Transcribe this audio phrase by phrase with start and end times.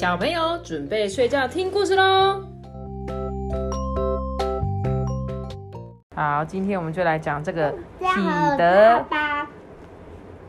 [0.00, 2.42] 小朋友准备睡觉听故事喽。
[6.16, 8.06] 好，今天我们就来讲这个彼
[8.56, 9.04] 得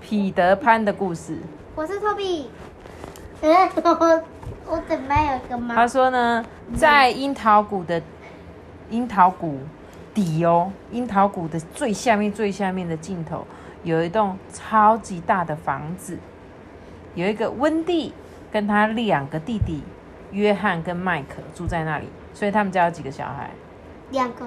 [0.00, 1.36] 彼得潘的故事。
[1.74, 2.48] 我是托比。
[3.42, 4.22] 嗯， 我
[4.66, 5.74] 我准备有个猫。
[5.74, 6.42] 他说呢，
[6.74, 8.00] 在樱桃谷的
[8.88, 9.58] 樱桃谷
[10.14, 13.46] 底哦，樱桃谷的最下面最下面的尽头，
[13.82, 16.18] 有一栋超级大的房子，
[17.14, 18.14] 有一个温蒂
[18.54, 19.82] 跟他两个弟弟
[20.30, 23.50] 约翰跟麦克住在那里，所以他们家有几个小孩？
[24.12, 24.46] 两个。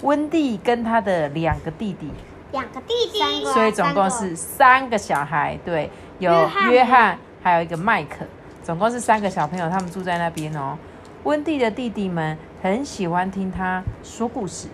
[0.00, 2.10] 温蒂跟他的两个弟弟，
[2.52, 5.58] 两个弟弟，所以总共是三个小孩。
[5.62, 6.32] 对，有
[6.70, 8.24] 约翰，还有一个麦克，
[8.62, 10.78] 总共是三个小朋友，他们住在那边哦。
[11.24, 14.68] 温蒂的弟弟们很喜欢听他说故事，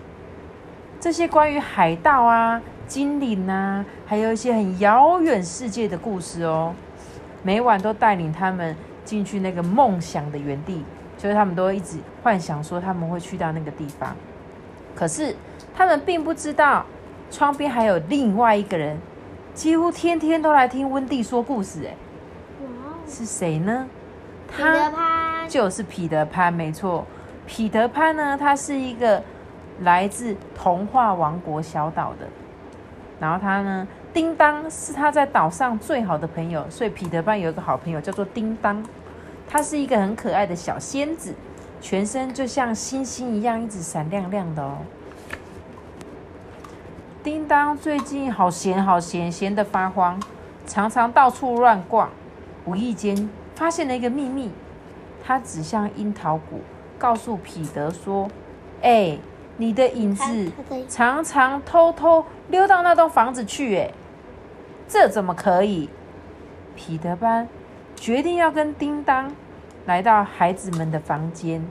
[1.01, 6.73] 这些关于海盗啊、精灵啊，还有一些很遥远世界的故事哦。
[7.43, 10.83] 每晚都带领他们进去那个梦想的原地，
[11.17, 14.15] 就是他们都一直幻想说他们会去到那个地方。
[14.95, 15.35] 可是
[15.75, 16.85] 他们并不知道，
[17.31, 18.97] 窗边还有另外一个人，
[19.53, 21.85] 几乎天天都来听温蒂说故事。
[21.85, 21.95] 哎，
[23.07, 23.87] 是谁呢？
[24.55, 27.05] 彼得潘，就是彼得潘，没错。
[27.47, 29.23] 彼得潘呢，他是一个
[29.79, 32.27] 来自童话王国小岛的。
[33.19, 38.83] 然后他呢，叮当是他在岛上最好的朋友，所以彼得班有一个好朋友叫做叮当。
[39.47, 41.33] 他是一个很可爱的小仙子。
[41.79, 44.77] 全身就像星星一样，一直闪亮亮的哦。
[47.23, 50.21] 叮当最近好闲，好闲，闲得发慌，
[50.67, 52.09] 常常到处乱逛。
[52.65, 54.51] 无意间发现了一个秘密，
[55.23, 56.61] 他指向樱桃谷，
[56.99, 58.29] 告诉彼得说
[58.83, 59.17] ：“哎，
[59.57, 60.51] 你的影子
[60.87, 63.91] 常常偷偷溜到那栋房子去，哎，
[64.91, 65.89] 这怎么可以？”
[66.75, 67.47] 彼得班
[67.95, 69.31] 决定要跟叮当。
[69.87, 71.65] 来到孩子们的房间，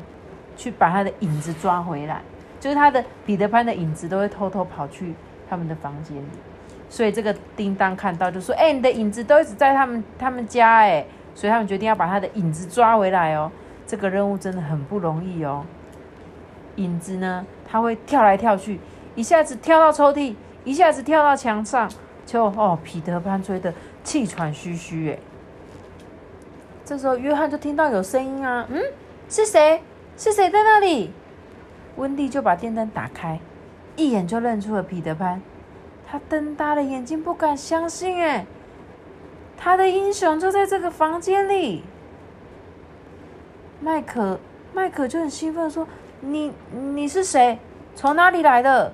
[0.56, 2.20] 去把他的影子抓回来。
[2.58, 5.14] 就是他的彼得潘的影子都会偷偷跑去
[5.48, 6.28] 他们的房间里，
[6.88, 11.04] 所以这个叮当看到就说：“哎，你的影子都一直在他们他们家哎。”
[11.36, 13.50] 所以他们决定要把他的影子抓回来哦。
[13.86, 15.64] 这个任务真的很不容易哦。
[16.76, 18.80] 影子呢，他会跳来跳去，
[19.14, 20.34] 一下子跳到抽屉，
[20.64, 21.88] 一下子跳到墙上，
[22.30, 23.74] 就哦，彼得潘追得
[24.04, 25.18] 气喘吁吁哎。
[26.84, 28.80] 这时候，约翰就听到有声音啊，嗯，
[29.28, 29.82] 是谁？
[30.16, 31.10] 是谁在那里？
[31.96, 33.40] 温蒂就把电灯打开，
[33.96, 35.42] 一眼就认出了彼得潘。
[36.06, 38.46] 他瞪大了眼睛，不敢相信，哎，
[39.56, 41.82] 他的英雄就在这个房间里。
[43.80, 44.38] 麦克，
[44.72, 45.84] 麦克就很兴奋说
[46.22, 47.58] ：“你，你是谁？
[47.96, 48.92] 从哪里来的？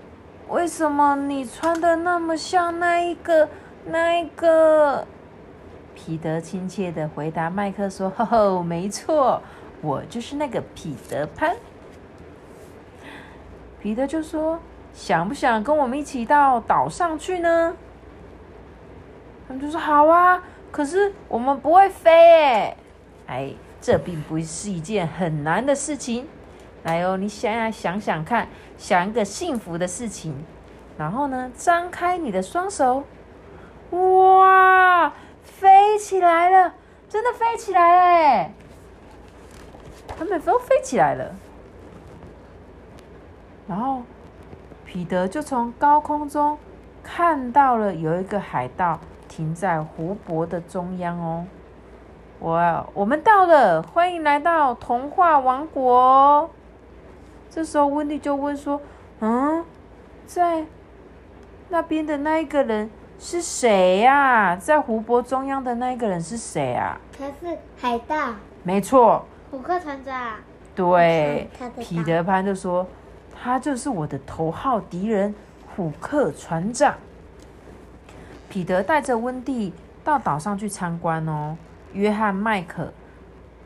[0.48, 3.48] 为什么你穿的那么像那一个，
[3.86, 5.06] 那一个？”
[5.94, 9.42] 彼得亲切的回答麦克说：“吼吼，没错，
[9.80, 11.56] 我就是那个彼得潘。”
[13.80, 14.58] 彼得就说
[14.92, 17.74] ：“想不想跟我们一起到岛上去呢？”
[19.48, 22.76] 他们就说：“好啊，可是我们不会飞诶。”
[23.26, 26.26] 哎，这并不是一件很难的事情。
[26.86, 28.46] 来哦，你想想想想看，
[28.78, 30.32] 想一个幸福的事情，
[30.96, 33.02] 然后呢，张开你的双手，
[33.90, 35.12] 哇！
[35.42, 36.74] 飞起来了，
[37.08, 38.52] 真的飞起来了哎！
[40.16, 41.34] 他们都飞起来了，
[43.66, 44.02] 然后
[44.84, 46.56] 彼得就从高空中
[47.02, 51.46] 看到了有一个海盗停在湖泊的中央哦。
[52.40, 56.48] 哇，我们到了，欢迎来到童话王国。
[57.56, 58.78] 这时候温蒂就问说
[59.20, 59.64] ：“嗯，
[60.26, 60.66] 在
[61.70, 64.54] 那边的那一个人？”是谁呀？
[64.56, 67.00] 在湖泊中央的那一个人是谁啊？
[67.18, 68.34] 他是海盗。
[68.62, 69.24] 没错。
[69.50, 70.34] 虎克船长。
[70.74, 71.48] 对。
[71.78, 72.86] 彼得潘就说
[73.34, 75.34] ：“他就是我的头号敌人，
[75.74, 76.94] 虎克船长。”
[78.50, 79.72] 彼得带着温蒂
[80.04, 81.56] 到岛上去参观哦。
[81.94, 82.92] 约翰、麦克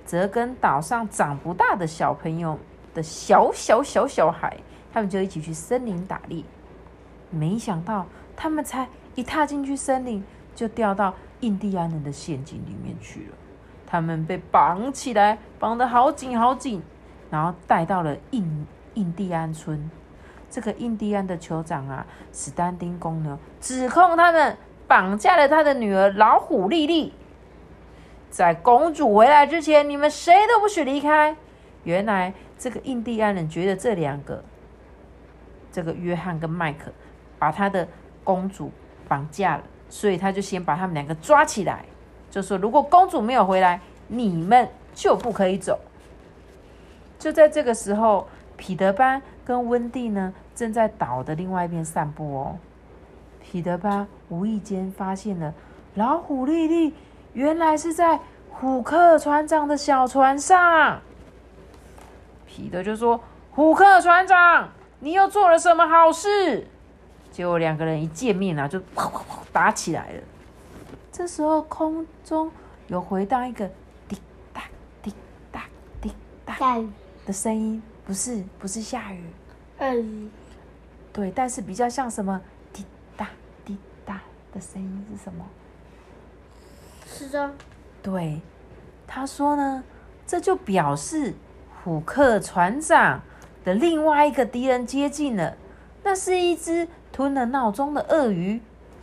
[0.07, 2.57] 则跟岛上长不大的小朋友
[2.95, 4.57] 的小小小小孩，
[4.93, 6.43] 他们就一起去森林打猎。
[7.31, 8.07] 没想到
[8.37, 8.89] 他们才。
[9.17, 13.37] 一踏进去森林，就掉到印第安人的陷阱里面去了。
[13.85, 16.81] 他们被绑起来，绑得好紧好紧，
[17.29, 19.91] 然后带到了印印第安村。
[20.49, 24.57] 这个印第安的酋长啊，史丹丁公呢，指控他们
[24.87, 27.13] 绑架了他的女儿老虎莉莉。
[28.31, 31.37] 在公主回来之前，你们谁都不许离开。
[31.83, 34.45] 原来这个印第安人觉得这两个，
[35.73, 36.93] 这个约翰跟麦克，
[37.41, 37.89] 把他的
[38.23, 38.71] 公主。
[39.09, 41.85] 绑架了，所以他就先把他们两个抓起来，
[42.31, 45.77] 就说如果公主没有回来，你们就不可以走。
[47.19, 52.57] 就在这个时候，彼得班跟温蒂呢正在岛的另外一边散步哦。
[53.43, 55.53] 彼得班无意间发现了
[55.97, 56.95] 老虎莉莉，
[57.33, 61.03] 原来是在虎克船长的小船上。
[62.57, 64.69] 彼得就说：“虎克船长，
[64.99, 66.67] 你又做了什么好事？”
[67.31, 70.23] 结果两个人一见面啊，就啪啪啪打起来了。
[71.13, 72.51] 这时候空中
[72.89, 73.71] 有回荡一个
[74.09, 74.19] 滴
[74.53, 74.63] 答
[75.01, 75.15] 滴
[75.53, 75.65] 答
[76.01, 76.13] 滴
[76.45, 76.57] 答，
[77.25, 79.25] 的声音，不是不是下雨，
[79.79, 80.29] 鳄鱼，
[81.13, 82.41] 对，但是比较像什么
[82.73, 82.85] 滴
[83.17, 83.29] 答
[83.65, 84.21] 滴答
[84.53, 85.47] 的声音是什么？
[87.07, 87.53] 是的
[88.03, 88.41] 对，
[89.07, 89.85] 他说呢，
[90.27, 91.35] 这就表示
[91.83, 93.23] 虎克船长
[93.65, 95.57] 的另外一个敌人接近了。
[96.03, 98.61] 那是一只吞了闹钟的鳄鱼。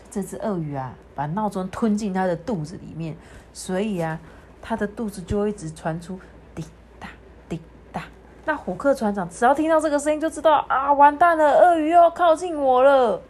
[0.10, 3.16] 这只鳄鱼啊，把闹钟吞进它的肚子里面，
[3.54, 4.18] 所以啊，
[4.62, 6.20] 它的肚子就一直传出
[6.56, 6.64] 滴
[6.98, 7.10] 答
[7.50, 7.60] 滴
[7.92, 8.04] 答。
[8.46, 13.22] 那虎克船长只要听到这个声音，就知道啊，完蛋了，鳄鱼又要靠近我了。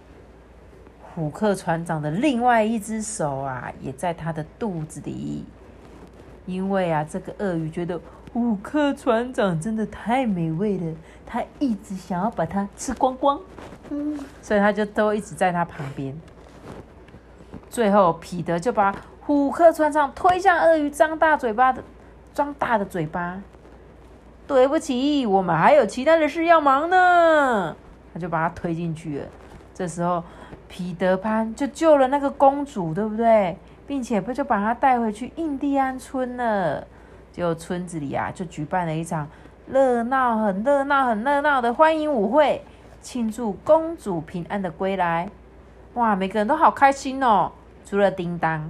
[1.16, 5.44] 虎克船长的另外一只手啊，也在他的肚子里，
[6.46, 8.00] 因为啊，这个鳄鱼觉得
[8.38, 10.94] 虎克船长真的太美味了，
[11.26, 13.40] 他一直想要把它吃光光，
[13.90, 16.16] 嗯，所以他就都一直在他旁边。
[17.68, 21.84] 最后，彼得就把虎克船长推向鳄鱼张大嘴巴的
[22.32, 23.42] 张大的嘴巴。
[24.46, 27.76] 对不起，我们还有其他的事要忙呢。
[28.14, 29.26] 他就把他推进去了。
[29.74, 30.24] 这时候，
[30.68, 33.58] 彼得潘就救了那个公主，对不对？
[33.88, 36.86] 并且不就把她带回去印第安村了。
[37.38, 39.28] 结果村子里啊，就举办了一场
[39.68, 42.60] 热闹、很热闹、很热闹的欢迎舞会，
[43.00, 45.30] 庆祝公主平安的归来。
[45.94, 47.52] 哇，每个人都好开心哦，
[47.86, 48.68] 除了叮当。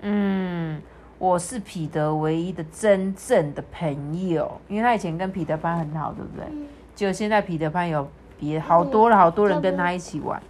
[0.00, 0.80] 嗯，
[1.18, 6.46] 我是彼得唯一的真正的朋友，因为他以前跟彼得潘很好，对不对？
[6.50, 8.08] 嗯结果现在彼得潘有
[8.38, 10.42] 别好多了，好多人跟他一起玩，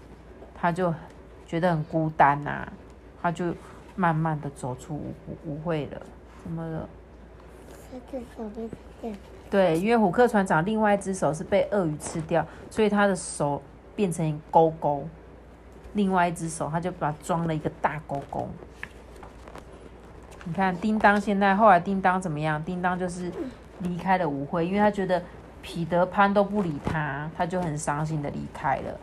[0.55, 0.95] 他就
[1.49, 2.65] 觉得很孤单呐、
[3.21, 3.53] 他就
[3.97, 5.13] 慢慢的走出舞
[5.45, 6.01] 舞会了。
[6.43, 6.89] 怎么了？
[9.51, 13.61] 对，因为虎克船长另外一只手是被鳄鱼吃掉，所以他的手
[13.97, 15.05] 变成勾勾，
[15.95, 18.49] 另外一只手他就把装了一个大勾勾。
[20.45, 22.63] 你看，叮当现在后来叮当怎么样？
[22.65, 23.31] 叮当就是
[23.81, 25.23] 离开了舞会，因为他觉得
[25.61, 28.99] 彼得潘都不理他，他就很伤心的离开了。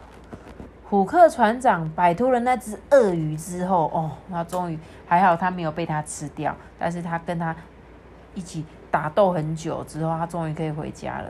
[0.89, 7.54] 虎克船长摆脱了那只鳄鱼之后，哦，他终于还好，他没有被它吃掉，但是他跟他
[8.34, 11.25] 一起打斗很久之后，他终于可以回家了。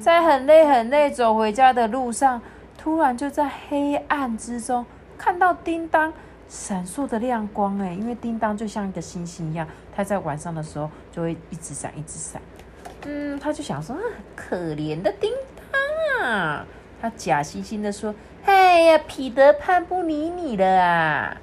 [0.00, 2.40] 在很累很累走回家的路上，
[2.78, 4.86] 突然就在黑暗之中
[5.18, 6.12] 看到叮当
[6.48, 12.40] 闪烁的亮光，哎，因为叮当就像一个星星一样，它在晚上的时候就会一直闪一直闪。
[13.06, 14.02] 嗯，他就想说，啊，
[14.36, 15.30] 可怜的叮
[16.20, 16.64] 当啊，
[17.00, 18.14] 他假惺惺的说
[18.74, 21.36] ：“哎呀，彼得潘不理你了啊！”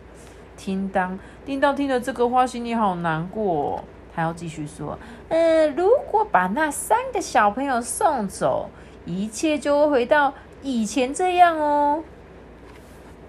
[0.57, 4.99] 叮当，叮当听了这个话，心里好难过、他要继续说
[5.29, 8.69] ：“嗯，如果把那三个小朋友送走，
[9.05, 12.03] 一切就会回到以前这样哦。”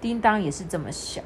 [0.01, 1.23] 叮当也是这么想。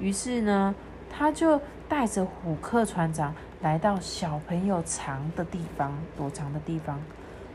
[0.00, 0.74] 于是呢，
[1.08, 7.00] 他就带着虎克船长来到小朋友藏的地方，躲藏的地方。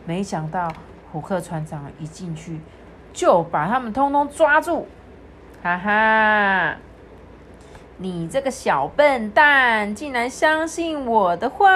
[0.06, 0.72] 没想到
[1.12, 2.62] 虎克船长一进去，
[3.14, 4.88] 就把他们通通抓住，
[5.62, 6.78] 哈哈！
[7.98, 11.70] 你这个小笨蛋，竟然相信我的话！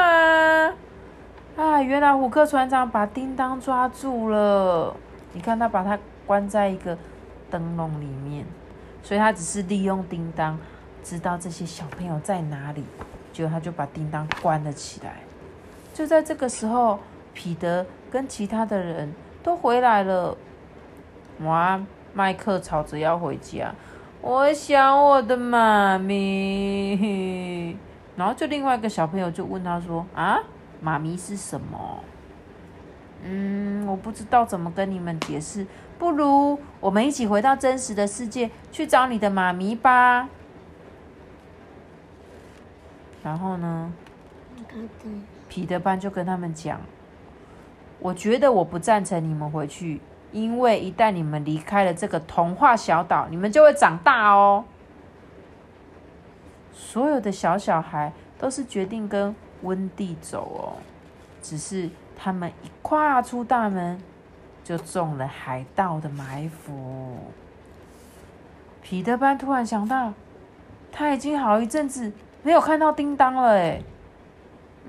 [1.57, 4.95] 啊，原来虎克船长把叮当抓住了。
[5.33, 6.97] 你看，他把他关在一个
[7.51, 8.45] 灯笼里面，
[9.03, 10.57] 所以他只是利用叮当，
[11.03, 12.85] 知道这些小朋友在哪里，
[13.33, 15.17] 结果他就把叮当关了起来。
[15.93, 16.99] 就在这个时候，
[17.33, 19.13] 彼得跟其他的人
[19.43, 20.37] 都回来了。
[21.43, 21.81] 哇，
[22.13, 23.73] 麦克吵着要回家，
[24.21, 27.77] 我想我的妈咪。
[28.15, 30.39] 然后就另外一个小朋友就问他说：“啊，
[30.79, 32.03] 妈咪是什么？”
[33.25, 35.65] 嗯，我不知道怎么跟你们解释，
[35.97, 40.27] 不如我们一起回到真实的世界去找你的妈咪吧。
[43.23, 43.91] 然后呢，
[45.47, 46.81] 彼得潘就跟他们讲
[47.99, 50.01] ：“我觉得我不赞成你们回去，
[50.33, 54.65] 因为一旦你们离开了这个童话小岛，你们就会长大哦。”
[56.73, 60.83] 所有的小小孩都是决定跟温蒂走哦，
[61.41, 64.01] 只是他们一跨出大门，
[64.63, 67.17] 就中了海盗的埋伏。
[68.81, 70.13] 彼得班突然想到，
[70.91, 72.11] 他已经好一阵子
[72.43, 73.81] 没有看到叮当了哎。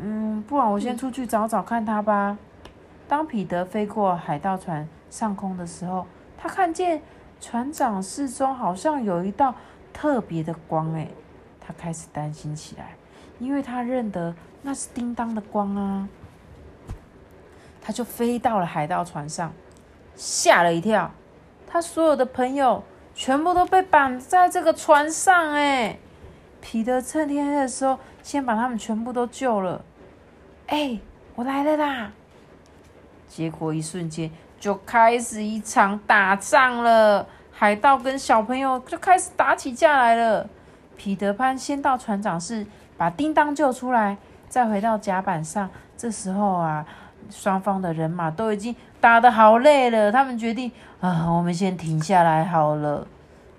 [0.01, 2.37] 嗯，不然我先出去找找看他吧。
[3.07, 6.05] 当彼得飞过海盗船上空的时候，
[6.37, 7.01] 他看见
[7.41, 9.55] 船长室中好像有一道
[9.93, 11.07] 特别的光哎，
[11.61, 12.97] 他开始担心起来，
[13.39, 16.09] 因为他认得那是叮当的光啊。
[17.81, 19.53] 他就飞到了海盗船上，
[20.17, 21.13] 吓了一跳，
[21.65, 22.83] 他所有的朋友
[23.15, 25.97] 全部都被绑在这个船上哎。
[26.61, 29.85] 彼得趁天黑的时候，先把他们全部都救了。
[30.67, 30.99] 哎，
[31.37, 32.13] 我来了啦！
[33.35, 40.49] 结果一瞬间就开始一场打仗了，海盗跟小朋友就开始打起架来了。
[40.97, 42.65] 彼得潘先到船长室
[42.97, 44.17] 把叮当救出来，
[44.49, 45.69] 再回到甲板上。
[45.97, 46.87] 这时候啊，
[47.29, 53.05] 双方的人马都已经打得好累了，他们决定啊，我们先停下来好了。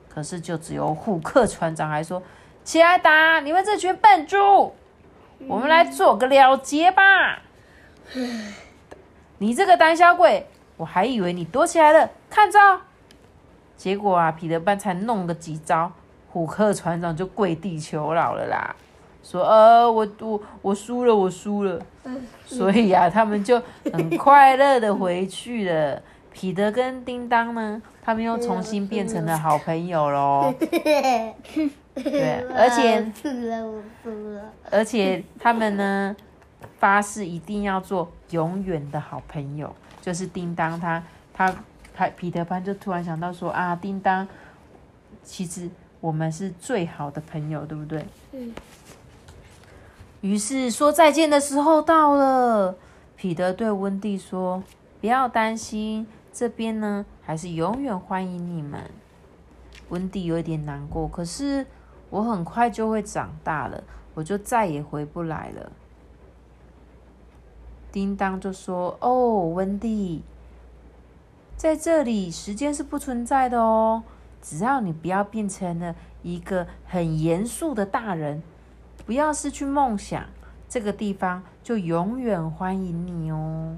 [0.08, 2.24] 可是就只有虎克船长还说。
[2.64, 3.42] 起来打！
[3.42, 4.74] 你们这群笨猪，
[5.50, 7.42] 我们来做个了结吧。
[9.38, 12.80] 你这个胆小鬼，我还以为你躲起来了，看招！
[13.76, 15.92] 结果啊，彼得班才弄个几招，
[16.30, 18.76] 虎克船长就跪地求饶了啦，
[19.22, 21.80] 说：“呃，我我我输了，我输了。”
[22.46, 23.62] 所以啊，他们就
[23.92, 26.02] 很快乐的回去了。
[26.32, 30.54] 彼得跟叮当呢，他们又重新变成了好朋友喽。
[30.60, 33.12] 对，而且，
[34.70, 36.16] 而且他们呢，
[36.86, 39.76] 发誓一定要做永远的好朋友。
[40.04, 41.02] 就是叮当，他
[41.34, 41.52] 他
[41.96, 44.28] 他，彼得潘就突然想到说啊，叮当，
[45.24, 45.68] 其实
[46.00, 48.06] 我们是最好的朋友，对不对？
[48.34, 48.54] 嗯。
[50.22, 52.76] 于是说再见的时候到了，
[53.16, 54.62] 彼得对温蒂说
[55.02, 58.80] ：“不要担心，这边呢还是永远欢迎你们。”
[59.90, 61.66] 温蒂有点难过，可是。
[62.12, 65.72] 我很快就会长大了，我就再也回不来了。
[67.96, 70.22] 叮当就说：“哦，温蒂，
[71.56, 74.04] 在这里时间是不存在的哦，
[74.42, 78.44] 只要你不要变成了一个很严肃的大人，
[79.06, 80.26] 不要失去梦想，
[80.68, 83.78] 这个地方就永远欢迎你哦。”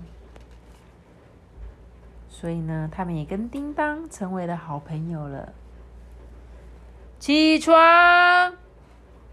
[2.27, 5.53] 所以呢，他们也跟叮当成为了好朋友了。
[7.19, 7.77] 起床！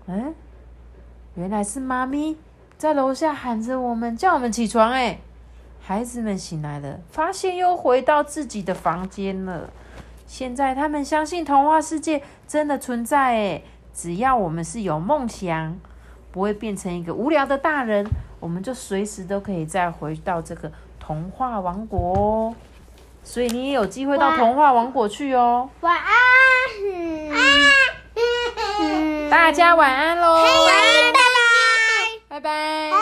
[0.05, 0.35] 嗯，
[1.37, 2.37] 原来是妈咪
[2.77, 4.91] 在楼下喊着我们，叫我们起床。
[4.91, 5.19] 哎，
[5.81, 9.71] 孩子们醒来了，发现又回到自己的房间了。
[10.27, 13.35] 现在他们相信童话世界真的存在。
[13.35, 13.63] 哎，
[13.95, 15.79] 只要我们是有梦想，
[16.33, 18.07] 不会变成一个无聊的大人，
[18.41, 22.55] 我们就随时都可以再回到这个童话王国哦。
[23.23, 25.71] 所以你也有机会到童话王国去哦。
[25.81, 26.11] 晚安。
[29.31, 31.04] 大家晚安喽。
[32.45, 32.95] 拜